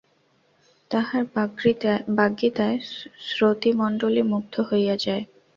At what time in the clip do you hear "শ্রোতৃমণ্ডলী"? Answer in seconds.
3.27-4.21